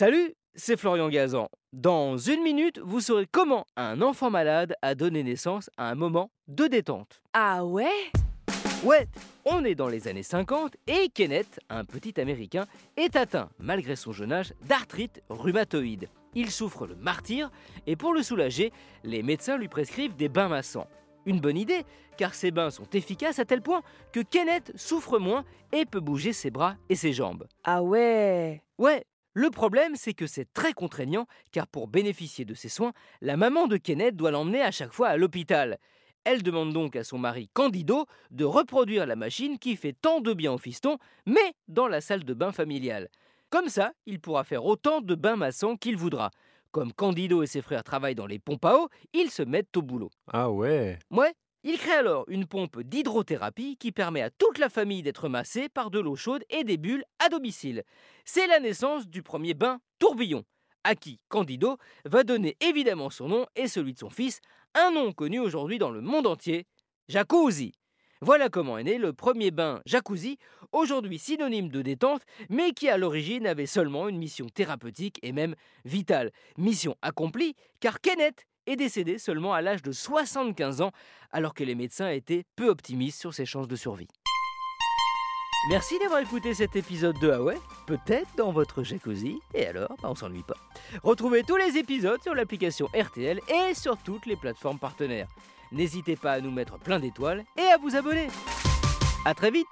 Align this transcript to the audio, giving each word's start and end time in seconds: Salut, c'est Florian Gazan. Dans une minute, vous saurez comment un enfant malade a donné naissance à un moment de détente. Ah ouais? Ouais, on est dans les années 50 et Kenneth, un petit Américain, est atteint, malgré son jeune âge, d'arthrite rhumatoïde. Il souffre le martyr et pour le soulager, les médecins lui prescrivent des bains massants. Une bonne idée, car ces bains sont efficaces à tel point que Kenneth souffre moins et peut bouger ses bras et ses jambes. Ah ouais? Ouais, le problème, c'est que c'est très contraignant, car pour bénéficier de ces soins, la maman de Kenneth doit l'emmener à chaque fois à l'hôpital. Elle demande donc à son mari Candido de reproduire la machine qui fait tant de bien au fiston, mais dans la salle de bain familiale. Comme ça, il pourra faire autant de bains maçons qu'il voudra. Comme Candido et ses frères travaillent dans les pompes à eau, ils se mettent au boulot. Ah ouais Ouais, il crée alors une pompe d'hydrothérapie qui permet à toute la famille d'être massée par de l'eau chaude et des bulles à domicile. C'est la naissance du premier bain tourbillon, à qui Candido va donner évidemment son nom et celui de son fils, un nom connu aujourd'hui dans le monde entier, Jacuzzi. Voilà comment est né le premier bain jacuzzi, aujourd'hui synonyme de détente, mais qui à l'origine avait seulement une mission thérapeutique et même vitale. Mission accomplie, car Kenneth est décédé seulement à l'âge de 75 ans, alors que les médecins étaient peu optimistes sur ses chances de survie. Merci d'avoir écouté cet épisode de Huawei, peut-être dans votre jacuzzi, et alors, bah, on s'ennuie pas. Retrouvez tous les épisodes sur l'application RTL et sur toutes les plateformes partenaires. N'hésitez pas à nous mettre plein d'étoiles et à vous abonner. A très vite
Salut, 0.00 0.32
c'est 0.54 0.78
Florian 0.78 1.10
Gazan. 1.10 1.50
Dans 1.74 2.16
une 2.16 2.42
minute, 2.42 2.78
vous 2.78 3.00
saurez 3.00 3.26
comment 3.30 3.66
un 3.76 4.00
enfant 4.00 4.30
malade 4.30 4.72
a 4.80 4.94
donné 4.94 5.22
naissance 5.22 5.68
à 5.76 5.90
un 5.90 5.94
moment 5.94 6.30
de 6.48 6.68
détente. 6.68 7.20
Ah 7.34 7.66
ouais? 7.66 8.10
Ouais, 8.82 9.06
on 9.44 9.62
est 9.62 9.74
dans 9.74 9.88
les 9.88 10.08
années 10.08 10.22
50 10.22 10.74
et 10.86 11.10
Kenneth, 11.10 11.60
un 11.68 11.84
petit 11.84 12.18
Américain, 12.18 12.64
est 12.96 13.14
atteint, 13.14 13.50
malgré 13.58 13.94
son 13.94 14.10
jeune 14.10 14.32
âge, 14.32 14.54
d'arthrite 14.62 15.22
rhumatoïde. 15.28 16.08
Il 16.34 16.50
souffre 16.50 16.86
le 16.86 16.96
martyr 16.96 17.50
et 17.86 17.94
pour 17.94 18.14
le 18.14 18.22
soulager, 18.22 18.72
les 19.04 19.22
médecins 19.22 19.58
lui 19.58 19.68
prescrivent 19.68 20.16
des 20.16 20.30
bains 20.30 20.48
massants. 20.48 20.88
Une 21.26 21.40
bonne 21.40 21.58
idée, 21.58 21.84
car 22.16 22.32
ces 22.32 22.50
bains 22.50 22.70
sont 22.70 22.88
efficaces 22.94 23.38
à 23.38 23.44
tel 23.44 23.60
point 23.60 23.82
que 24.12 24.20
Kenneth 24.20 24.72
souffre 24.76 25.18
moins 25.18 25.44
et 25.72 25.84
peut 25.84 26.00
bouger 26.00 26.32
ses 26.32 26.50
bras 26.50 26.76
et 26.88 26.94
ses 26.94 27.12
jambes. 27.12 27.46
Ah 27.64 27.82
ouais? 27.82 28.62
Ouais, 28.78 29.04
le 29.32 29.50
problème, 29.50 29.94
c'est 29.94 30.14
que 30.14 30.26
c'est 30.26 30.52
très 30.52 30.72
contraignant, 30.72 31.26
car 31.52 31.68
pour 31.68 31.86
bénéficier 31.86 32.44
de 32.44 32.54
ces 32.54 32.68
soins, 32.68 32.92
la 33.20 33.36
maman 33.36 33.68
de 33.68 33.76
Kenneth 33.76 34.16
doit 34.16 34.32
l'emmener 34.32 34.60
à 34.62 34.72
chaque 34.72 34.92
fois 34.92 35.08
à 35.08 35.16
l'hôpital. 35.16 35.78
Elle 36.24 36.42
demande 36.42 36.72
donc 36.72 36.96
à 36.96 37.04
son 37.04 37.16
mari 37.16 37.48
Candido 37.54 38.06
de 38.30 38.44
reproduire 38.44 39.06
la 39.06 39.16
machine 39.16 39.58
qui 39.58 39.76
fait 39.76 39.94
tant 39.94 40.20
de 40.20 40.34
bien 40.34 40.52
au 40.52 40.58
fiston, 40.58 40.98
mais 41.26 41.54
dans 41.68 41.86
la 41.86 42.00
salle 42.00 42.24
de 42.24 42.34
bain 42.34 42.52
familiale. 42.52 43.08
Comme 43.50 43.68
ça, 43.68 43.92
il 44.06 44.20
pourra 44.20 44.44
faire 44.44 44.64
autant 44.64 45.00
de 45.00 45.14
bains 45.14 45.36
maçons 45.36 45.76
qu'il 45.76 45.96
voudra. 45.96 46.30
Comme 46.72 46.92
Candido 46.92 47.42
et 47.42 47.46
ses 47.46 47.62
frères 47.62 47.82
travaillent 47.82 48.14
dans 48.14 48.26
les 48.26 48.38
pompes 48.38 48.64
à 48.64 48.76
eau, 48.76 48.88
ils 49.12 49.30
se 49.30 49.42
mettent 49.42 49.76
au 49.76 49.82
boulot. 49.82 50.10
Ah 50.32 50.50
ouais 50.50 50.98
Ouais, 51.10 51.32
il 51.62 51.78
crée 51.78 51.92
alors 51.92 52.24
une 52.28 52.46
pompe 52.46 52.80
d'hydrothérapie 52.80 53.76
qui 53.76 53.92
permet 53.92 54.22
à 54.22 54.30
toute 54.30 54.58
la 54.58 54.68
famille 54.68 55.02
d'être 55.02 55.28
massée 55.28 55.68
par 55.68 55.90
de 55.90 56.00
l'eau 56.00 56.16
chaude 56.16 56.44
et 56.48 56.64
des 56.64 56.78
bulles 56.78 57.04
à 57.18 57.28
domicile. 57.28 57.84
C'est 58.24 58.46
la 58.46 58.60
naissance 58.60 59.06
du 59.06 59.22
premier 59.22 59.54
bain 59.54 59.80
tourbillon, 59.98 60.44
à 60.84 60.94
qui 60.94 61.20
Candido 61.28 61.76
va 62.04 62.24
donner 62.24 62.56
évidemment 62.60 63.10
son 63.10 63.28
nom 63.28 63.46
et 63.56 63.68
celui 63.68 63.92
de 63.92 63.98
son 63.98 64.10
fils, 64.10 64.40
un 64.74 64.90
nom 64.90 65.12
connu 65.12 65.38
aujourd'hui 65.38 65.78
dans 65.78 65.90
le 65.90 66.00
monde 66.00 66.26
entier, 66.26 66.66
Jacuzzi. 67.08 67.72
Voilà 68.22 68.50
comment 68.50 68.76
est 68.76 68.84
né 68.84 68.98
le 68.98 69.14
premier 69.14 69.50
bain 69.50 69.80
jacuzzi, 69.86 70.36
aujourd'hui 70.72 71.18
synonyme 71.18 71.70
de 71.70 71.80
détente, 71.80 72.22
mais 72.50 72.72
qui 72.72 72.90
à 72.90 72.98
l'origine 72.98 73.46
avait 73.46 73.64
seulement 73.64 74.08
une 74.08 74.18
mission 74.18 74.46
thérapeutique 74.46 75.18
et 75.22 75.32
même 75.32 75.54
vitale. 75.86 76.30
Mission 76.58 76.96
accomplie, 77.00 77.54
car 77.80 78.02
Kenneth 78.02 78.46
est 78.70 78.76
décédé 78.76 79.18
seulement 79.18 79.52
à 79.52 79.60
l'âge 79.60 79.82
de 79.82 79.92
75 79.92 80.80
ans, 80.80 80.92
alors 81.32 81.54
que 81.54 81.64
les 81.64 81.74
médecins 81.74 82.08
étaient 82.08 82.44
peu 82.56 82.68
optimistes 82.68 83.20
sur 83.20 83.34
ses 83.34 83.46
chances 83.46 83.68
de 83.68 83.76
survie. 83.76 84.08
Merci 85.68 85.98
d'avoir 85.98 86.20
écouté 86.20 86.54
cet 86.54 86.74
épisode 86.74 87.18
de 87.20 87.28
Huawei, 87.28 87.58
peut-être 87.86 88.34
dans 88.36 88.50
votre 88.50 88.82
jacuzzi, 88.82 89.40
et 89.52 89.66
alors, 89.66 89.94
bah, 90.00 90.08
on 90.10 90.14
s'ennuie 90.14 90.42
pas. 90.42 90.56
Retrouvez 91.02 91.42
tous 91.42 91.56
les 91.56 91.76
épisodes 91.76 92.22
sur 92.22 92.34
l'application 92.34 92.88
RTL 92.94 93.40
et 93.48 93.74
sur 93.74 93.98
toutes 93.98 94.24
les 94.24 94.36
plateformes 94.36 94.78
partenaires. 94.78 95.28
N'hésitez 95.70 96.16
pas 96.16 96.32
à 96.32 96.40
nous 96.40 96.50
mettre 96.50 96.78
plein 96.78 96.98
d'étoiles 96.98 97.44
et 97.58 97.66
à 97.66 97.76
vous 97.76 97.94
abonner. 97.94 98.28
A 99.26 99.34
très 99.34 99.50
vite 99.50 99.66